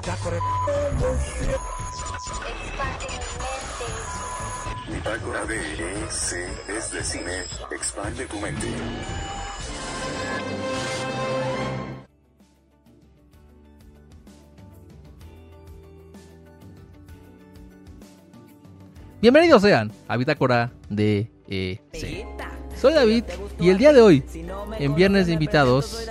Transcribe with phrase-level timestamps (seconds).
[0.00, 0.38] Bitácora.
[4.88, 7.42] Bitácora de EC es de cine.
[7.70, 8.66] Expande tu mente.
[19.20, 22.26] Bienvenidos sean a Bitácora de EC.
[22.76, 23.24] Soy David
[23.60, 24.24] y el día de hoy,
[24.78, 26.08] en Viernes de Invitados,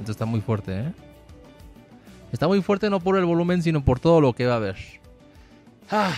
[0.00, 1.03] esto está muy fuerte, ¿eh?
[2.34, 4.74] Está muy fuerte no por el volumen, sino por todo lo que va a haber.
[5.88, 6.12] Ah.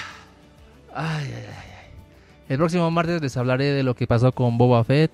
[2.49, 5.11] El próximo martes les hablaré de lo que pasó con Boba Fett,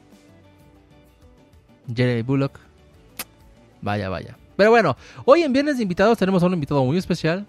[1.92, 2.56] Jeremy Bullock.
[3.80, 4.36] Vaya, vaya.
[4.56, 7.46] Pero bueno, hoy en Viernes de Invitados tenemos a un invitado muy especial,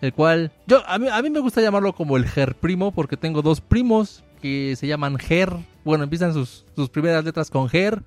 [0.00, 3.18] el cual yo a mí, a mí me gusta llamarlo como el Ger primo porque
[3.18, 5.54] tengo dos primos que se llaman Ger.
[5.84, 8.02] Bueno, empiezan sus, sus primeras letras con Ger.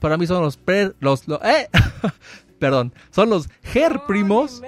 [0.00, 1.68] Para mí son los pre, los, lo- ¡eh!
[2.58, 4.60] perdón, son los Ger primos.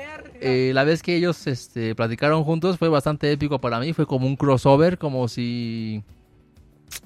[0.42, 3.92] Eh, la vez que ellos este, platicaron juntos fue bastante épico para mí.
[3.92, 6.02] Fue como un crossover, como si.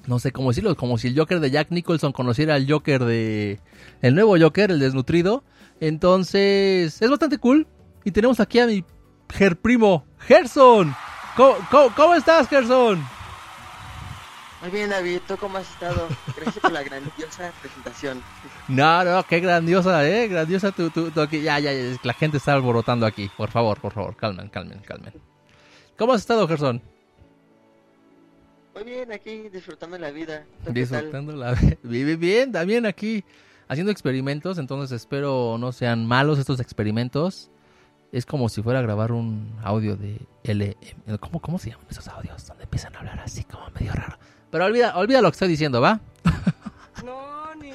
[0.07, 3.59] No sé cómo decirlo, como si el Joker de Jack Nicholson conociera al Joker de.
[4.01, 5.43] El nuevo Joker, el desnutrido.
[5.79, 7.67] Entonces, es bastante cool.
[8.03, 8.83] Y tenemos aquí a mi
[9.33, 10.93] Ger primo, Gerson.
[11.35, 13.03] ¿Cómo, cómo- cómo estás, Gerson?
[14.61, 16.07] Muy bien, David, ¿tú cómo has estado?
[16.35, 18.23] Gracias por la grandiosa presentación.
[18.67, 21.41] No, no, qué grandiosa, eh, grandiosa tu, tu, tu aquí.
[21.41, 23.29] Ya, ya, ya, la gente está alborotando aquí.
[23.37, 25.13] Por favor, por favor, calmen, calmen, calmen.
[25.97, 26.81] ¿Cómo has estado, Gerson?
[28.73, 30.45] Muy bien, aquí disfrutando la vida.
[30.67, 33.23] Disfrutando la Vive bien, también aquí
[33.67, 37.51] haciendo experimentos, entonces espero no sean malos estos experimentos.
[38.15, 41.17] Es como si fuera a grabar un audio de LM.
[41.17, 42.47] ¿Cómo, cómo se llaman esos audios?
[42.47, 44.17] Donde empiezan a hablar así como medio raro.
[44.49, 45.99] Pero olvida, olvida lo que estoy diciendo, ¿va?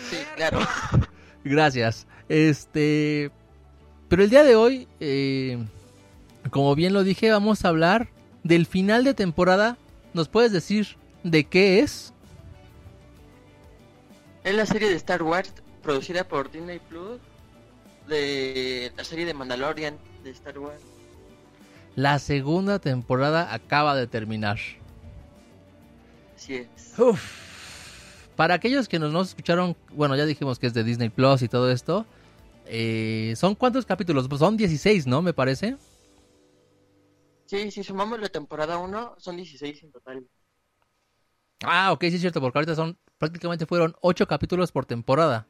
[0.09, 0.61] Sí, claro.
[1.45, 2.07] Gracias.
[2.31, 3.31] Este.
[4.09, 5.63] Pero el día de hoy, eh,
[6.49, 8.09] como bien lo dije, vamos a hablar
[8.43, 9.77] del final de temporada.
[10.15, 12.15] ¿Nos puedes decir de qué es?
[14.43, 17.21] Es la serie de Star Wars producida por Disney Plus
[18.11, 20.85] de la serie de Mandalorian de Star Wars.
[21.95, 24.59] La segunda temporada acaba de terminar.
[26.35, 26.99] Así es.
[26.99, 27.23] Uf.
[28.37, 31.49] Para aquellos que no nos escucharon, bueno, ya dijimos que es de Disney Plus y
[31.49, 32.07] todo esto.
[32.65, 34.29] eh, ¿Son cuántos capítulos?
[34.29, 35.23] Pues son 16, ¿no?
[35.23, 35.77] Me parece.
[37.45, 40.27] Sí, si sumamos la temporada 1, son 16 en total.
[41.63, 45.47] Ah, ok, sí es cierto, porque ahorita son, prácticamente fueron 8 capítulos por temporada.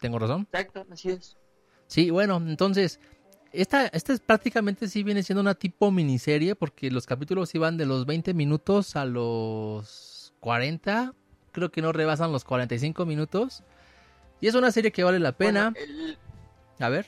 [0.00, 0.48] ¿Tengo razón?
[0.52, 1.36] Exacto, así es.
[1.88, 3.00] Sí, bueno, entonces,
[3.52, 7.86] esta, esta es prácticamente sí viene siendo una tipo miniserie porque los capítulos iban de
[7.86, 11.14] los 20 minutos a los 40,
[11.52, 13.64] creo que no rebasan los 45 minutos.
[14.40, 15.70] Y es una serie que vale la pena.
[15.70, 16.18] Bueno, el,
[16.78, 17.06] A ver.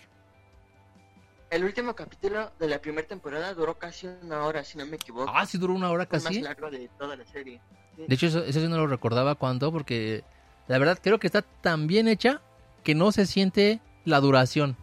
[1.50, 5.30] el último capítulo de la primera temporada duró casi una hora, si no me equivoco.
[5.32, 6.24] Ah, sí duró una hora el casi.
[6.24, 7.60] más largo de toda la serie.
[7.96, 8.04] Sí.
[8.08, 10.24] De hecho, eso, eso sí no lo recordaba cuánto porque
[10.68, 12.40] la verdad creo que está tan bien hecha
[12.82, 14.76] que no se siente la duración.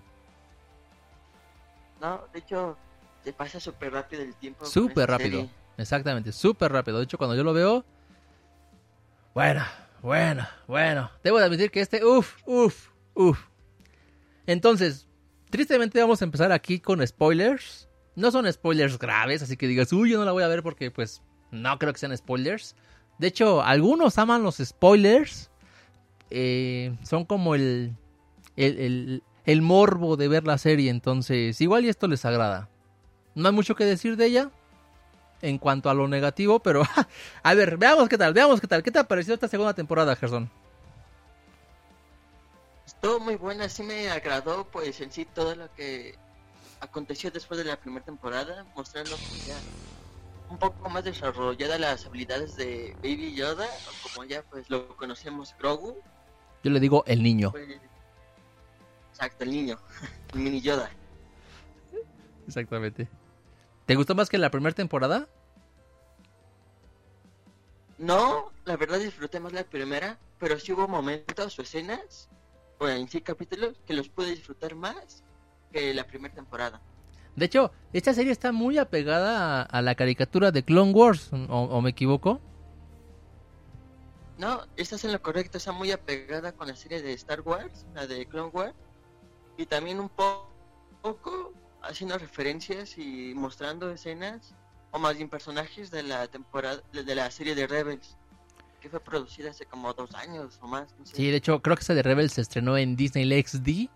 [2.02, 2.78] No, de hecho,
[3.24, 4.66] se pasa súper rápido el tiempo.
[4.66, 5.42] Súper rápido.
[5.42, 5.50] serie.
[5.78, 6.98] Exactamente, súper rápido.
[6.98, 7.86] De hecho, cuando yo lo veo...
[9.34, 9.64] Bueno,
[10.02, 11.12] bueno, bueno.
[11.24, 12.04] Debo de admitir que este...
[12.04, 13.40] Uf, uf, uf.
[14.48, 15.08] Entonces,
[15.50, 17.88] tristemente vamos a empezar aquí con spoilers.
[18.16, 20.90] No son spoilers graves, así que digas, uy, yo no la voy a ver porque
[20.90, 22.76] pues no creo que sean spoilers.
[23.20, 25.52] De hecho, algunos aman los spoilers.
[26.30, 27.96] Eh, son como el,
[28.58, 32.70] el, el, el morbo de ver la serie, entonces igual y esto les agrada.
[33.36, 34.52] No hay mucho que decir de ella
[35.42, 36.82] en cuanto a lo negativo, pero
[37.44, 38.84] a ver, veamos qué tal, veamos qué tal.
[38.84, 40.50] ¿Qué te ha parecido esta segunda temporada, Gerson?
[42.86, 46.16] Estuvo muy buena, sí me agradó, pues en sí todo lo que
[46.80, 49.12] aconteció después de la primera temporada, mostrando
[49.46, 49.56] ya
[50.50, 53.68] un poco más desarrollada las habilidades de Baby Yoda,
[54.02, 55.98] como ya pues lo conocemos Grogu,
[56.64, 57.52] Yo le digo el niño.
[57.52, 57.68] pues,
[59.18, 59.80] exacto, el niño,
[60.34, 60.90] el mini Yoda.
[62.46, 63.10] Exactamente.
[63.86, 65.28] ¿Te gustó más que la primera temporada?
[67.98, 72.30] No, la verdad disfruté más la primera, pero sí hubo momentos o escenas,
[72.78, 75.24] o en sí capítulos, que los pude disfrutar más
[75.72, 76.80] que la primera temporada.
[77.36, 81.38] De hecho, esta serie está muy apegada a, a la caricatura de Clone Wars, ¿o,
[81.38, 82.40] o me equivoco?
[84.38, 88.06] No, estás en lo correcto, está muy apegada con la serie de Star Wars, la
[88.06, 88.76] de Clone Wars,
[89.58, 90.50] y también un po-
[91.02, 94.54] poco haciendo referencias y mostrando escenas,
[94.92, 98.18] o más bien personajes de la temporada, de la serie de Rebels,
[98.82, 100.94] que fue producida hace como dos años o más.
[100.98, 101.16] no sé.
[101.18, 103.90] Sí, de hecho, creo que esa de Rebels se estrenó en Disney XD.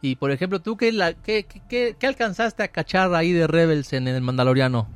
[0.00, 3.48] Y por ejemplo, ¿tú qué, la, qué, qué- qué- qué alcanzaste a cachar ahí de
[3.48, 4.88] Rebels en el Mandaloriano?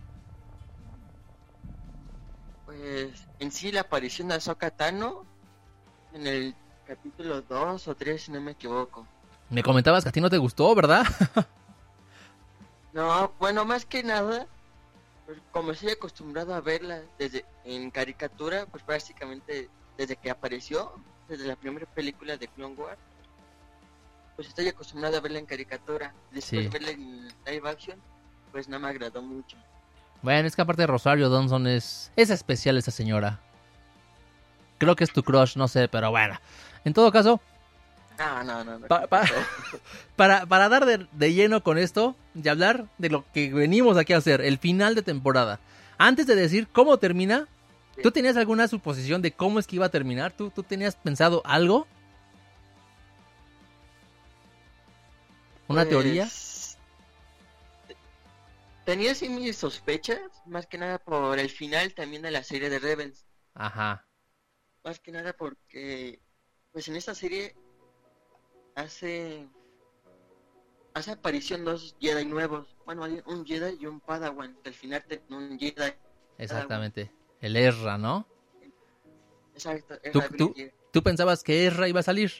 [2.65, 5.27] Pues en sí la aparición de Ahsoka Tano
[6.13, 6.55] en el
[6.87, 9.07] capítulo 2 o 3, si no me equivoco.
[9.53, 11.05] Me comentabas que a ti no te gustó, ¿verdad?
[12.93, 14.47] No, bueno, más que nada,
[15.25, 20.93] pues, como estoy acostumbrado a verla desde en caricatura, pues básicamente desde que apareció,
[21.27, 22.99] desde la primera película de Clone Wars,
[24.37, 26.13] pues estoy acostumbrado a verla en caricatura.
[26.33, 26.69] Después Sí.
[26.69, 27.99] verla en live action,
[28.51, 29.57] pues no me agradó mucho.
[30.21, 33.41] Bueno, es que aparte de Rosario Dawson es, es especial esa señora.
[34.77, 36.39] Creo que es tu crush, no sé, pero bueno.
[36.85, 37.41] En todo caso,
[38.19, 38.79] No, no, no.
[38.79, 38.87] no.
[38.89, 39.25] Pa- pa-
[40.17, 44.13] para, para dar de, de lleno con esto y hablar de lo que venimos aquí
[44.13, 45.61] a hacer, el final de temporada.
[45.99, 47.49] Antes de decir cómo termina,
[48.03, 50.33] ¿tú tenías alguna suposición de cómo es que iba a terminar?
[50.33, 51.87] ¿Tú, tú tenías pensado algo?
[55.69, 56.29] ¿Una Pues, teoría?
[58.85, 62.79] Tenía así mis sospechas, más que nada por el final también de la serie de
[62.81, 63.25] Rebels.
[63.55, 64.05] Ajá.
[64.85, 66.21] Más que nada porque,
[66.73, 67.55] pues en esta serie
[68.75, 69.49] hace
[70.95, 72.77] hace aparición dos Jedi nuevos.
[72.85, 74.57] Bueno, hay un Jedi y un Padawan.
[74.63, 75.93] que al final te un Jedi.
[76.39, 77.13] Exactamente.
[77.41, 78.27] El Ezra, ¿no?
[79.55, 79.97] Exacto.
[80.93, 82.31] ¿Tú- pensabas que Ezra iba a salir?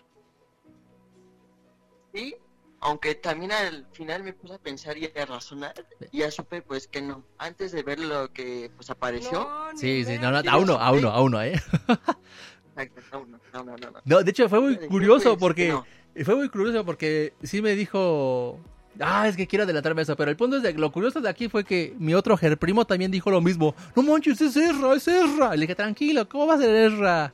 [2.15, 2.37] Sí,
[2.81, 5.75] aunque también al final me puse a pensar y a razonar.
[6.11, 7.25] Y ya supe pues que no.
[7.39, 9.49] Antes de ver lo que pues apareció.
[9.75, 11.55] Sí, sí, no, no, a uno, a uno, a uno, ¿eh?
[12.77, 12.85] No,
[13.27, 14.01] no, no, no, no, no.
[14.05, 15.77] No, de hecho fue muy curioso porque...
[16.25, 18.61] Fue muy curioso porque sí me dijo.
[19.01, 20.15] Ah, es que quiero adelantarme eso.
[20.15, 23.11] Pero el punto es de lo curioso de aquí fue que mi otro primo también
[23.11, 23.75] dijo lo mismo.
[23.97, 25.55] No manches, es Ezra, es Ezra.
[25.55, 27.33] Y le dije, tranquilo, ¿cómo va a ser Ezra?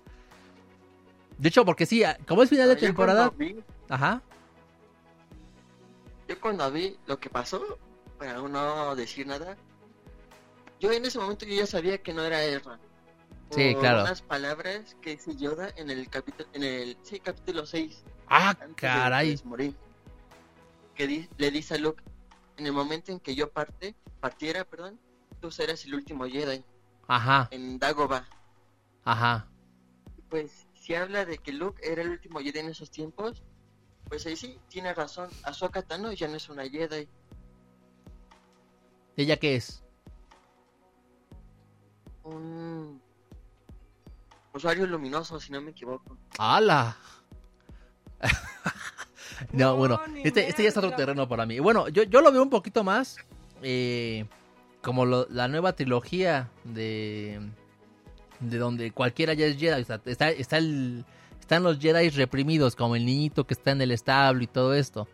[1.38, 3.32] De hecho, porque sí, como es final de temporada.
[3.36, 3.56] vi-
[3.88, 4.22] Ajá.
[6.28, 7.78] Yo cuando vi lo que pasó,
[8.18, 9.56] para no decir nada,
[10.78, 12.78] yo en ese momento yo ya sabía que no era Ezra.
[13.50, 14.02] Sí, Por claro.
[14.02, 18.74] unas palabras que dice Yoda en el capítulo, en el, sí, capítulo 6, Ah, de,
[18.74, 19.40] caray.
[19.44, 19.74] morir.
[20.94, 22.02] Que di- le dice a Luke,
[22.58, 25.00] en el momento en que yo parte, partiera, perdón,
[25.40, 26.62] tú serás el último Jedi
[27.06, 28.28] Ajá, en Dagobah.
[29.04, 29.48] ajá.
[30.28, 33.42] Pues si habla de que Luke era el último Jedi en esos tiempos,
[34.08, 35.30] pues ahí sí, tiene razón.
[35.42, 37.08] Ahsoka Tano ya no es una Jedi.
[39.16, 39.82] ¿Ella qué es?
[42.24, 43.00] un
[44.54, 46.16] usuario luminoso, si no me equivoco.
[46.38, 46.96] ¡Hala!
[48.20, 48.28] no,
[49.52, 51.58] No, bueno, este, este ya es otro terreno para mí.
[51.60, 53.16] Bueno, yo, yo lo veo un poquito más
[53.62, 54.26] eh,
[54.82, 57.40] como lo- la nueva trilogía de,
[58.40, 59.80] de donde cualquiera ya es Jedi.
[59.82, 61.04] O sea, está, está el,
[61.40, 65.06] están los Jedi reprimidos, como el niñito que está en el establo y todo esto.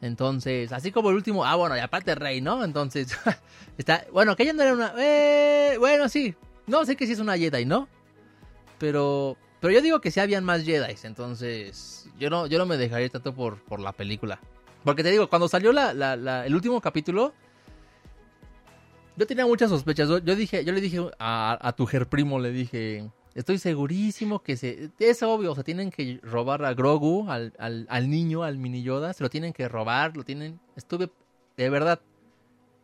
[0.00, 2.62] Entonces, así como el último, ah, bueno, y aparte Rey, ¿no?
[2.62, 3.16] Entonces,
[3.78, 6.34] está, bueno, que ella no era una, eh, bueno, sí,
[6.66, 7.88] no sé que sí es una Jedi, ¿no?
[8.78, 12.76] Pero, pero yo digo que sí habían más Jedi, entonces yo no, yo no me
[12.76, 14.40] dejaría tanto por, por la película.
[14.84, 17.32] Porque te digo, cuando salió la, el último capítulo,
[19.16, 20.08] yo tenía muchas sospechas.
[20.08, 24.90] Yo, dije, yo le dije a, a tu primo, le dije, estoy segurísimo que se,
[24.98, 29.12] es obvio, o tienen que robar a Grogu, al, al, al niño, al mini Yoda,
[29.12, 31.10] se lo tienen que robar, lo tienen, estuve,
[31.56, 32.00] de verdad,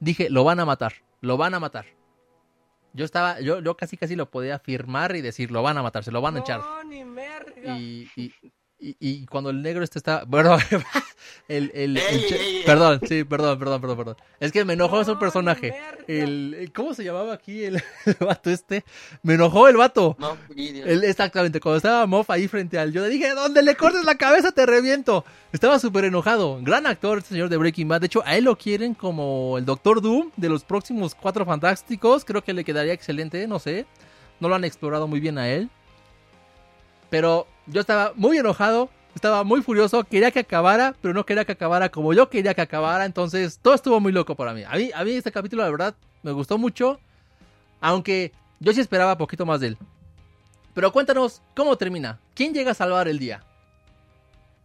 [0.00, 1.87] dije, lo van a matar, lo van a matar.
[2.93, 6.05] Yo estaba, yo, yo casi casi lo podía afirmar y decir, lo van a matar,
[6.05, 6.61] se lo van a echar.
[6.87, 7.79] Ni merga.
[7.79, 8.33] Y, y,
[8.81, 10.25] y, y cuando el negro este está.
[10.27, 10.57] Bueno,
[11.49, 12.63] el, el, el che- ey, ey.
[12.65, 14.17] Perdón, sí, perdón, perdón, perdón, perdón.
[14.41, 15.71] Es que me enojó No, ese personaje.
[15.71, 16.05] ni merga.
[16.09, 18.85] El, ¿Cómo se llamaba aquí el, el vato este?
[19.23, 20.17] Me enojó el vato.
[20.19, 20.37] No.
[20.57, 24.53] El- exactamente, cuando estaba Moff ahí frente al yo dije, donde le cortes la cabeza
[24.53, 25.25] te reviento.
[25.53, 26.59] Estaba súper enojado.
[26.63, 28.01] Gran actor este señor de Breaking Bad.
[28.01, 32.25] De hecho, a él lo quieren como el Doctor Doom de los próximos cuatro fantásticos.
[32.25, 33.85] Creo que le quedaría excelente, no sé.
[34.39, 35.69] No lo han explorado muy bien a él.
[37.11, 41.53] Pero yo estaba muy enojado, estaba muy furioso, quería que acabara, pero no quería que
[41.53, 43.05] acabara como yo quería que acabara.
[43.05, 44.62] Entonces, todo estuvo muy loco para mí.
[44.65, 47.00] A mí, a mí este capítulo, la verdad, me gustó mucho.
[47.81, 49.79] Aunque yo sí esperaba poquito más de él.
[50.75, 52.21] Pero cuéntanos, ¿cómo termina?
[52.35, 53.45] ¿Quién llega a salvar el día?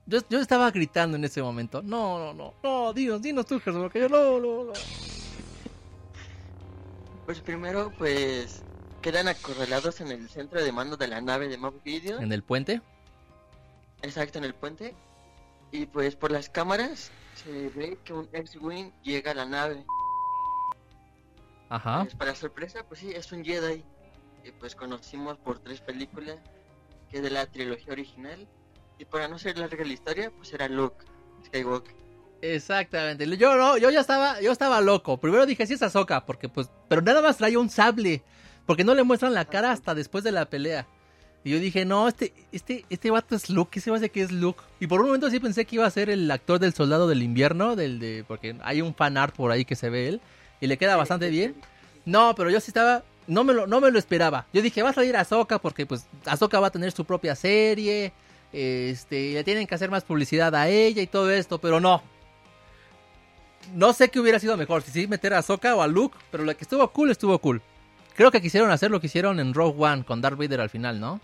[0.05, 1.81] Yo, yo estaba gritando en ese momento.
[1.81, 4.74] No, no, no, no, dinos, dinos tú, Jesús, porque yo no, no, no.
[7.25, 8.62] Pues primero, pues
[9.01, 12.24] quedan acorralados en el centro de mando de la nave de Moff Gideon.
[12.24, 12.81] En el puente.
[14.05, 14.93] Exacto, en el puente.
[15.71, 19.83] Y pues por las cámaras se ve que un X-Wing llega a la nave.
[21.69, 22.03] Ajá.
[22.03, 23.83] Pues, para sorpresa, pues sí, es un Jedi.
[24.43, 26.38] Que pues conocimos por tres películas.
[27.09, 28.47] Que es de la trilogía original.
[29.00, 31.03] Y para no ser larga la historia, pues era Luke
[31.47, 31.95] Skywalker.
[32.41, 33.25] Exactamente.
[33.38, 35.19] Yo no, yo ya estaba, yo estaba loco.
[35.19, 38.24] Primero dije, sí es Ahsoka, porque pues, pero nada más traía un sable,
[38.67, 40.88] porque no le muestran la cara hasta después de la pelea.
[41.45, 44.63] Y yo dije, no, este, este, este vato es Luke, ese hace que es Luke.
[44.79, 47.21] Y por un momento sí pensé que iba a ser el actor del Soldado del
[47.21, 50.21] Invierno, del de, porque hay un fan art por ahí que se ve él,
[50.59, 51.53] y le queda bastante bien.
[52.03, 54.47] No, pero yo sí estaba, no me lo, no me lo esperaba.
[54.53, 58.11] Yo dije, va a salir Ahsoka, porque pues Ahsoka va a tener su propia serie,
[58.51, 62.01] este, le tienen que hacer más publicidad a ella y todo esto, pero no.
[63.75, 66.43] No sé qué hubiera sido mejor, si sí meter a Ahsoka o a Luke, pero
[66.43, 67.61] lo que estuvo cool, estuvo cool.
[68.15, 70.99] Creo que quisieron hacer lo que hicieron en Rogue One con Darth Vader al final,
[70.99, 71.21] ¿no?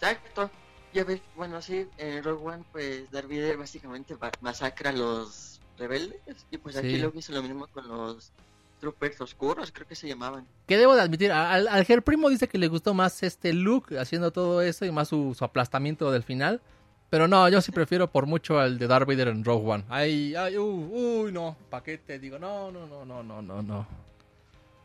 [0.00, 0.50] Exacto.
[0.92, 6.20] Ya ves, bueno, sí, en Rogue One, pues Darth Vader básicamente masacra a los rebeldes.
[6.50, 8.32] Y pues aquí lo hizo lo mismo con los
[8.80, 10.46] troopers oscuros, creo que se llamaban.
[10.66, 14.30] Que debo de admitir, al, al Primo dice que le gustó más este look haciendo
[14.32, 16.60] todo eso y más su, aplastamiento del final.
[17.08, 19.84] Pero no, yo sí prefiero por mucho al de Darth Vader en Rogue One.
[19.88, 23.86] Ay, ay, uy, uy, no, paquete, digo, no, no, no, no, no, no, no.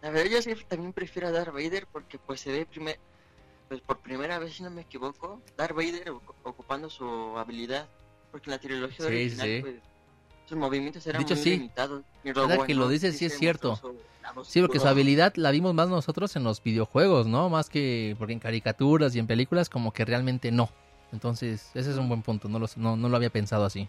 [0.03, 2.99] A ver, yo sí también prefiero a Darth Vader porque pues se ve primer,
[3.71, 6.11] pues por primera vez, si no me equivoco, Darth Vader
[6.43, 7.05] ocupando su
[7.37, 7.87] habilidad.
[8.29, 9.75] Porque en la trilogía original, pues,
[10.45, 12.03] sus movimientos eran muy limitados.
[12.35, 13.79] Ahora que lo dices, sí es cierto.
[14.43, 17.47] Sí, porque su habilidad la vimos más nosotros en los videojuegos, ¿no?
[17.47, 20.69] Más que porque en caricaturas y en películas como que realmente no.
[21.13, 23.87] Entonces, ese es un buen punto, no lo, no, no lo había pensado así.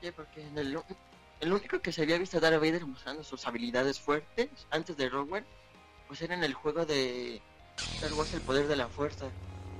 [0.00, 0.78] Sí, porque en el,
[1.40, 5.10] el único que se había visto a Darth Vader mostrando sus habilidades fuertes antes de
[5.10, 5.44] Rogue
[6.08, 7.40] pues era en el juego de
[7.76, 9.26] Star Wars El Poder de la Fuerza.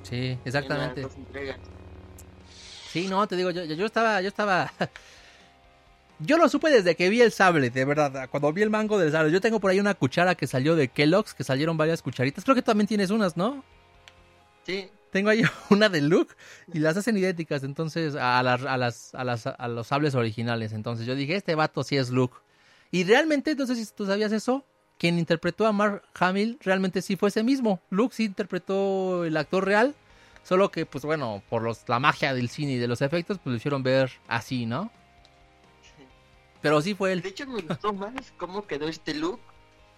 [0.02, 1.06] Sí, exactamente.
[2.90, 4.72] Sí, no, te digo, yo, yo estaba, yo estaba...
[6.24, 8.28] Yo lo supe desde que vi el sable, de verdad.
[8.30, 9.32] Cuando vi el mango del sable.
[9.32, 12.44] Yo tengo por ahí una cuchara que salió de Kellogg's, que salieron varias cucharitas.
[12.44, 13.64] Creo que también tienes unas, ¿no?
[14.64, 14.88] Sí.
[15.10, 16.34] Tengo ahí una de Luke
[16.72, 20.72] y las hacen idénticas, entonces, a, las, a, las, a, las, a los sables originales.
[20.72, 22.38] Entonces yo dije, este vato sí es Luke.
[22.90, 24.64] Y realmente, entonces, si tú sabías eso,
[25.02, 27.80] quien interpretó a Mark Hamill realmente sí fue ese mismo.
[27.90, 29.96] Luke sí interpretó el actor real
[30.44, 33.52] Solo que, pues bueno, por los, la magia del cine y de los efectos, pues
[33.52, 34.92] lo hicieron ver así, ¿no?
[36.60, 37.22] Pero sí fue él.
[37.22, 39.40] De hecho, me gustó más cómo quedó este look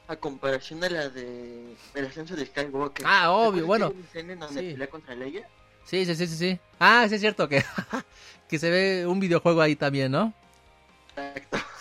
[0.09, 3.07] a comparación de la de el ascenso de Skywalker.
[3.07, 3.93] Ah, obvio, bueno.
[4.13, 4.77] sí.
[4.91, 5.47] contra Leia?
[5.85, 6.61] Sí, sí, sí, sí, sí.
[6.79, 7.63] Ah, sí es cierto que,
[8.49, 10.33] que se ve un videojuego ahí también, ¿no?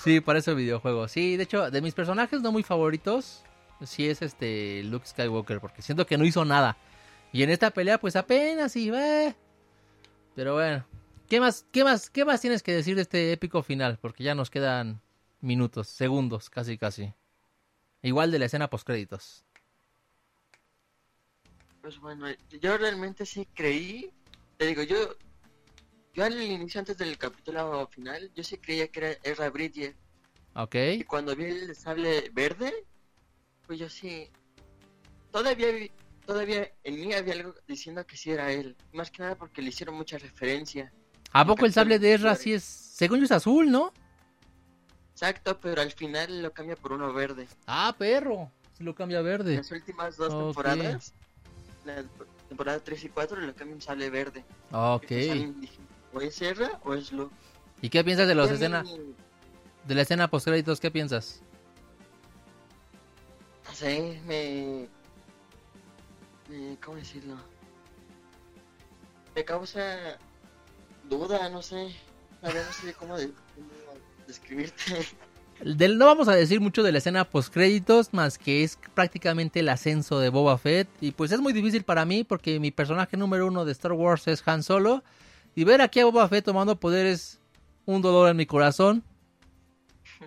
[0.04, 1.08] Sí, parece un videojuego.
[1.08, 3.46] Sí, de hecho, de mis personajes no muy favoritos,
[3.86, 6.76] sí es este Luke Skywalker, porque siento que no hizo nada.
[7.32, 9.34] Y en esta pelea, pues apenas ve.
[10.36, 10.86] Pero bueno.
[11.30, 13.98] ¿Qué más, qué, más, ¿Qué más tienes que decir de este épico final?
[14.02, 15.02] Porque ya nos quedan
[15.40, 17.14] minutos, segundos, casi casi.
[18.02, 19.46] Igual de la escena post créditos.
[21.82, 22.28] Pues bueno,
[22.62, 24.12] yo realmente sí creí.
[24.58, 25.16] Te digo, yo.
[26.14, 29.96] Yo al inicio, antes del capítulo final, yo sí creía que era Ezra Bridger.
[30.56, 30.76] Ok.
[30.76, 32.72] Y cuando vi el sable verde,
[33.66, 34.30] pues yo sí.
[35.32, 35.68] Todavía
[36.26, 38.76] todavía en mí había algo diciendo que sí era él.
[38.94, 40.94] Más que nada porque le hicieron mucha referencia.
[41.32, 43.92] ¿A poco el sable de Ezra sí es, según yo es azul, no?
[45.14, 47.48] Exacto, pero al final lo cambia por uno verde.
[47.66, 49.56] Ah, perro, se lo cambia verde.
[49.56, 51.14] Las últimas dos temporadas,
[51.86, 52.04] la
[52.48, 54.44] temporada 3 y 4, lo cambia un sable verde.
[54.72, 55.12] Ok.
[56.14, 57.34] O es Ezra o es Luke.
[57.82, 58.84] ¿Y qué piensas de la escena?
[59.86, 61.42] De la escena post créditos, ¿qué piensas?
[63.66, 64.88] No sé, me
[66.84, 67.36] ¿cómo decirlo?
[69.36, 70.18] Me causa
[71.10, 71.96] duda, no sé.
[72.42, 73.16] no sé cómo,
[74.28, 75.06] describirte.
[75.64, 79.70] no vamos a decir mucho de la escena post créditos, más que es prácticamente el
[79.70, 80.88] ascenso de Boba Fett.
[81.02, 84.28] Y pues es muy difícil para mí porque mi personaje número uno de Star Wars
[84.28, 85.04] es Han Solo.
[85.56, 87.40] Y ver aquí a Boba Fett tomando poder es
[87.86, 89.04] un dolor en mi corazón.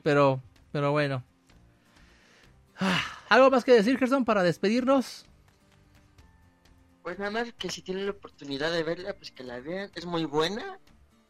[0.02, 0.42] Pero,
[0.72, 1.24] pero bueno.
[2.78, 5.24] Ah, ¿Algo más que decir, Gerson, para despedirnos?
[7.02, 9.90] Pues nada más que si tienen la oportunidad de verla, pues que la vean.
[9.94, 10.78] Es muy buena.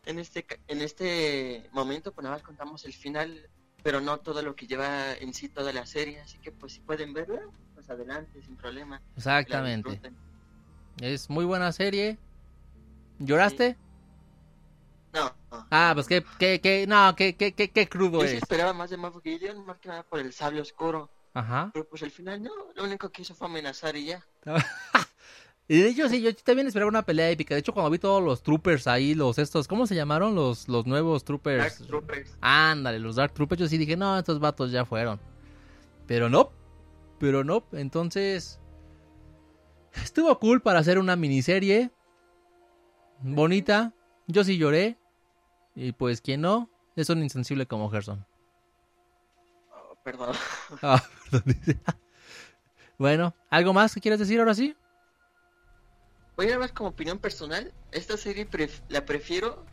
[0.05, 3.49] En este, en este momento, pues nada más contamos el final,
[3.83, 6.21] pero no todo lo que lleva en sí toda la serie.
[6.21, 7.43] Así que pues si pueden verla,
[7.75, 9.00] pues adelante, sin problema.
[9.17, 10.00] Exactamente.
[11.00, 12.19] Es muy buena serie.
[13.19, 13.76] ¿Lloraste?
[15.70, 18.34] Ah, pues que, que, que, no, que, que, que, crudo Yo es.
[18.34, 21.10] esperaba más de Moff Gideon, más que nada por el sable oscuro.
[21.34, 21.70] Ajá.
[21.72, 24.26] Pero pues al final no, lo único que hizo fue amenazar y ya.
[25.68, 27.54] Y de hecho, sí, yo también esperaba una pelea épica.
[27.54, 30.36] De hecho, cuando vi todos los troopers ahí, los estos, ¿cómo se llamaron?
[30.36, 31.78] Los, los nuevos troopers.
[31.78, 32.38] Dark Troopers.
[32.40, 33.60] Ándale, los Dark Troopers.
[33.60, 35.18] Yo sí dije, no, estos vatos ya fueron.
[36.06, 36.52] Pero no,
[37.18, 37.64] pero no.
[37.72, 38.60] Entonces,
[40.04, 41.90] estuvo cool para hacer una miniserie.
[43.20, 43.92] Bonita.
[44.28, 44.96] Yo sí lloré.
[45.76, 48.26] Y pues quien no, es un insensible como Gerson.
[49.73, 50.35] Oh, perdón.
[50.83, 51.54] Ah, perdón.
[52.99, 54.75] Bueno, ¿algo más que quieres decir ahora sí?
[56.37, 57.73] Voy a ver como opinión personal.
[57.92, 59.64] Esta serie pref- la prefiero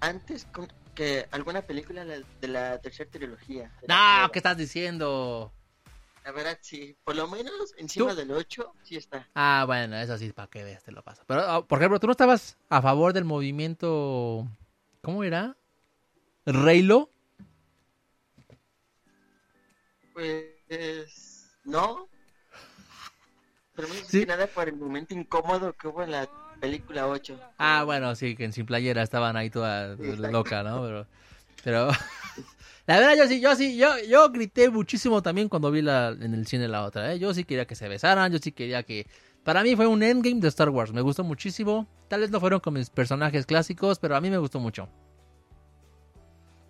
[0.00, 3.72] antes con- que alguna película la- de la tercera trilogía.
[3.88, 4.30] No.
[4.32, 5.52] ¿qué estás diciendo?
[6.24, 6.96] La verdad, sí.
[7.04, 8.16] Por lo menos encima ¿Tú?
[8.16, 9.28] del 8, sí está.
[9.34, 11.22] Ah, bueno, eso sí, para que veas, te lo paso.
[11.26, 14.46] Pero, ah, por ejemplo, ¿tú no estabas a favor del movimiento...
[15.02, 15.56] ¿Cómo era?
[16.44, 17.10] ¿Reylo?
[20.12, 21.56] Pues.
[21.64, 22.08] No.
[23.76, 24.20] Pero más Sí.
[24.20, 26.28] que nada por el momento incómodo que hubo en la
[26.60, 27.38] película 8.
[27.58, 30.30] Ah, bueno, sí, que en sin playera estaban ahí toda Exacto.
[30.30, 30.82] loca, ¿no?
[30.82, 31.06] Pero,
[31.62, 31.88] pero
[32.86, 36.34] la verdad yo sí, yo sí, yo, yo grité muchísimo también cuando vi la, en
[36.34, 37.18] el cine la otra, ¿eh?
[37.18, 39.06] Yo sí quería que se besaran, yo sí quería que...
[39.48, 41.86] Para mí fue un endgame de Star Wars, me gustó muchísimo.
[42.08, 44.90] Tal vez no fueron con mis personajes clásicos, pero a mí me gustó mucho.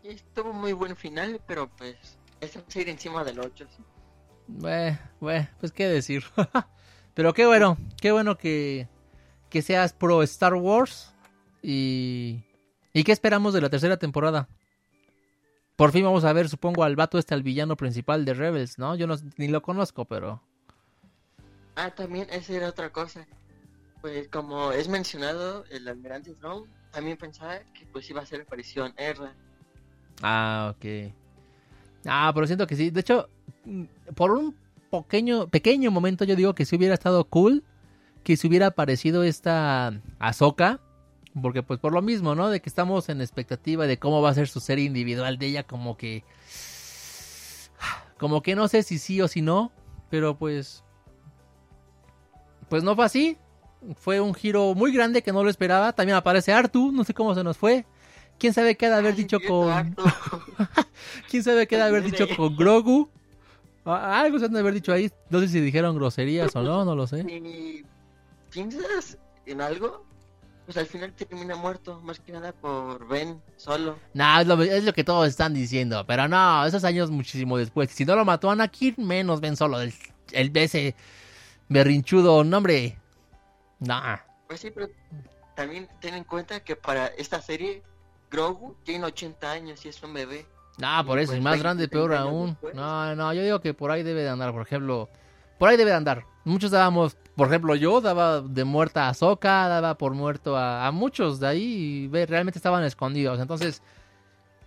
[0.04, 1.97] Estuvo muy buen final, pero pues.
[2.40, 3.66] A ir encima del 8.
[3.68, 3.82] sí.
[4.47, 6.23] Bue, bue, pues qué decir.
[7.14, 8.87] pero qué bueno, qué bueno que,
[9.50, 11.12] que seas pro Star Wars.
[11.61, 12.44] Y,
[12.92, 14.49] ¿Y qué esperamos de la tercera temporada?
[15.75, 18.94] Por fin vamos a ver, supongo, al vato este, al villano principal de Rebels, ¿no?
[18.94, 20.44] Yo no, ni lo conozco, pero...
[21.78, 23.25] Ah, también, esa era otra cosa.
[24.00, 28.92] Pues como es mencionado el almirante Thrawn, también pensaba que pues iba a ser aparición
[28.97, 29.32] Erra.
[30.20, 31.12] Ah, ok.
[32.04, 32.90] Ah, pero siento que sí.
[32.90, 33.28] De hecho,
[33.64, 33.85] mm,
[34.16, 34.56] por un
[34.90, 37.62] pequeño, pequeño momento yo digo que sí hubiera estado cool
[38.25, 40.80] que se hubiera aparecido esta Ahsoka.
[41.40, 42.50] Porque pues por lo mismo, ¿no?
[42.50, 45.62] De que estamos en expectativa de cómo va a ser su serie individual de ella,
[45.62, 46.25] como que...
[48.18, 49.70] Como que no sé si sí o si no,
[50.11, 50.82] pero pues...
[52.68, 53.37] Pues no fue así.
[53.96, 55.92] Fue un giro muy grande que no lo esperaba.
[55.92, 57.87] También aparece Artu, no sé cómo se nos fue.
[58.38, 59.97] ¿Quién sabe qué ha de haber Ay, dicho con...
[61.30, 63.10] ¿Quién sabe qué de haber dicho con Grogu?
[63.84, 65.10] Algo se han de haber dicho ahí.
[65.30, 67.25] No sé si dijeron groserías o no, no lo sé.
[68.50, 70.04] Piensas en algo,
[70.66, 73.99] pues al final termina muerto, más que nada por Ben solo.
[74.14, 76.04] No, es lo, es lo que todos están diciendo.
[76.06, 77.90] Pero no, esos años muchísimo después.
[77.90, 79.80] Si no lo mató Anakin, menos ven solo.
[79.80, 79.93] El,
[80.32, 80.95] el ese
[81.69, 82.99] berrinchudo, no, hombre.
[83.81, 84.19] Nah.
[84.47, 84.89] Pues sí, pero
[85.54, 87.83] también ten en cuenta que para esta serie,
[88.31, 90.47] Grogu tiene 80 años y es un bebé.
[90.78, 92.50] No, por eso, y pues más 20, grande, peor 30 años aún.
[92.50, 92.75] después.
[92.75, 95.09] No, no, yo digo que por ahí debe de andar, por ejemplo.
[95.59, 96.25] Por ahí debe de andar.
[96.45, 100.93] Muchos dábamos, por ejemplo, yo daba de muerta a Soka, daba por muerto a, a
[100.93, 103.41] muchos de ahí y ve, realmente estaban escondidos.
[103.41, 103.83] Entonces,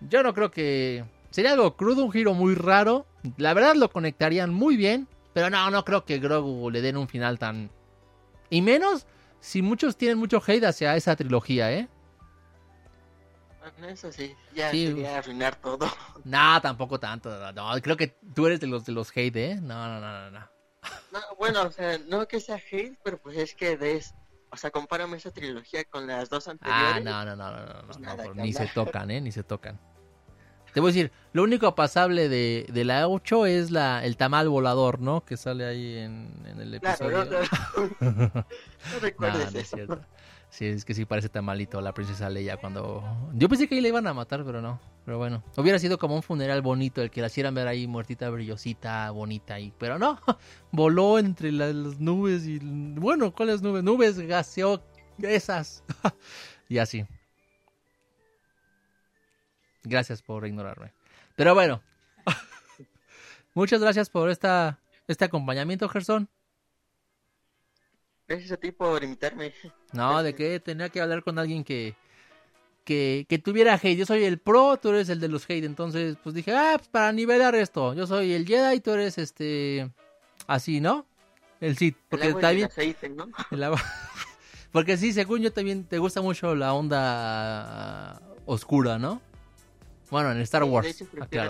[0.08, 1.04] yo no creo que.
[1.30, 3.06] Sería algo crudo, un giro muy raro.
[3.38, 7.08] La verdad lo conectarían muy bien, pero no, no creo que Grogu le den un
[7.08, 7.70] final tan.
[8.50, 9.06] Y menos
[9.40, 11.88] si muchos tienen mucho hate hacia esa trilogía, ¿eh?
[13.60, 14.88] Bueno, eso sí, ya Sí.
[14.88, 15.86] sería arruinar todo.
[16.24, 17.52] No, tampoco tanto.
[17.52, 19.58] No, creo que tú eres de los de los hate, ¿eh?
[19.60, 20.40] No, no, no, no.
[20.40, 20.48] no.
[21.12, 24.14] No, bueno, o sea, no que sea hate, pero pues es que des,
[24.50, 27.04] o sea, compárame esa trilogía con las dos Ah, anteriores.
[27.04, 29.20] no, no, no, no, no, no, Pues no, ni se tocan, ¿eh?
[29.20, 29.78] Ni se tocan.
[30.72, 34.48] Te voy a decir, lo único pasable de, de la 8 es la, el tamal
[34.48, 35.22] volador, ¿no?
[35.24, 37.38] Que sale ahí en, en el Claro, episodio.
[38.00, 38.44] no, no, no
[38.92, 39.76] No, recuerdes no es eso.
[39.76, 40.00] cierto.
[40.48, 43.02] Sí, es que sí parece tamalito la princesa Leia cuando...
[43.34, 44.78] Yo pensé que ahí le iban a matar, pero no.
[45.04, 48.28] Pero bueno, hubiera sido como un funeral bonito, el que la hicieran ver ahí muertita,
[48.28, 49.72] brillosita, bonita ahí.
[49.78, 50.18] Pero no,
[50.72, 52.58] voló entre la- las nubes y...
[52.60, 53.82] Bueno, ¿cuáles nubes?
[53.82, 54.82] Nubes gaseo
[55.22, 55.84] esas.
[56.68, 57.04] y así.
[59.84, 60.92] Gracias por ignorarme.
[61.36, 61.82] Pero bueno.
[63.54, 66.28] Muchas gracias por esta, este acompañamiento, Gerson.
[68.28, 69.52] Gracias a ti por invitarme.
[69.92, 71.94] No, de qué tenía que hablar con alguien que,
[72.84, 73.98] que, que tuviera hate.
[73.98, 75.64] Yo soy el pro, tú eres el de los hate.
[75.64, 77.92] Entonces, pues dije, ah, pues para nivelar esto.
[77.94, 79.90] Yo soy el Jedi y tú eres este.
[80.46, 81.04] Así, ¿no?
[81.60, 81.96] El Sith.
[82.08, 82.64] Porque el bien.
[82.66, 83.28] aceite, ¿no?
[83.50, 83.82] el agua-
[84.70, 89.20] Porque sí, según yo también te gusta mucho la onda oscura, ¿no?
[90.12, 91.04] Bueno, en Star Sí, Wars.
[91.32, 91.48] Jedi.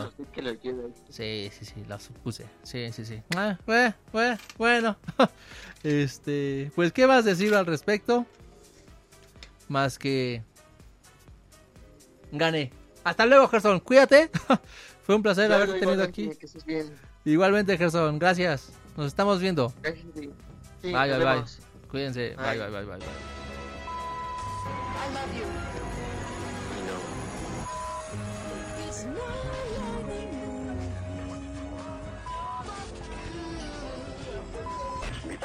[1.09, 2.47] Sí, sí, sí, la supuse.
[2.63, 3.21] Sí, sí, sí.
[3.37, 4.97] Ah, bue- bue- bueno.
[5.83, 8.25] este, pues, ¿qué vas a decir al respecto?
[9.67, 10.45] Más que...
[12.31, 12.71] Gané.
[13.03, 13.81] Hasta luego, Gerson.
[13.81, 14.31] Cuídate.
[15.03, 16.29] Fue un placer Claro, haberte tenido aquí.
[16.37, 16.95] Que estés bien.
[17.25, 18.21] Igualmente, Gerson.
[18.21, 18.71] Gracias.
[18.97, 19.73] Nos estamos viendo.
[19.83, 20.07] Gracias.
[20.15, 21.43] Sí, Bye, bye, bye.
[21.91, 22.37] Cuídense.
[22.37, 22.71] Bye, bye, Bye.
[22.71, 22.97] bye, bye.
[22.99, 23.07] bye.
[25.03, 25.62] I love you.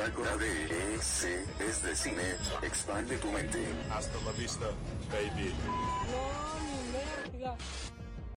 [0.07, 2.23] Bitácora de EC es de cine.
[2.61, 3.59] Expande tu mente.
[3.91, 4.67] Hasta la vista,
[5.11, 5.53] baby.
[7.41, 7.57] No,